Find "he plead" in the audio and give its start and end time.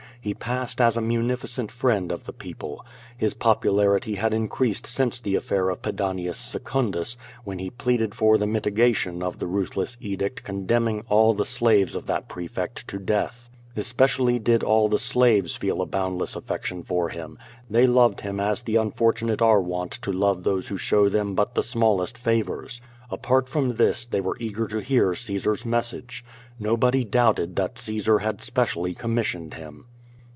7.57-8.03